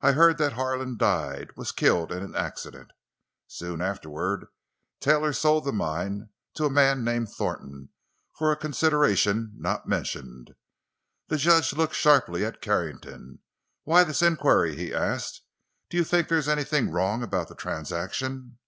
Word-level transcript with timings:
I 0.00 0.10
heard 0.10 0.38
that 0.38 0.54
Harlan 0.54 0.96
died—was 0.96 1.70
killed 1.70 2.10
in 2.10 2.20
an 2.24 2.34
accident. 2.34 2.90
Soon 3.46 3.80
afterward, 3.80 4.46
Taylor 4.98 5.32
sold 5.32 5.64
the 5.66 5.72
mine—to 5.72 6.64
a 6.64 6.68
man 6.68 7.04
named 7.04 7.28
Thornton—for 7.28 8.50
a 8.50 8.56
consideration, 8.56 9.52
not 9.56 9.86
mentioned." 9.86 10.56
The 11.28 11.36
judge 11.36 11.72
looked 11.74 11.94
sharply 11.94 12.44
at 12.44 12.60
Carrington. 12.60 13.38
"Why 13.84 14.02
this 14.02 14.20
inquiry?" 14.20 14.74
he 14.74 14.92
asked; 14.92 15.42
"do 15.90 15.96
you 15.96 16.02
think 16.02 16.26
there 16.26 16.38
is 16.38 16.48
anything 16.48 16.90
wrong 16.90 17.22
about 17.22 17.46
the 17.46 17.54
transaction?" 17.54 18.58